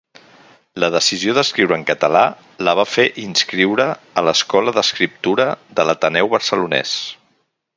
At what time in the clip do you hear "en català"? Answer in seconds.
1.79-2.23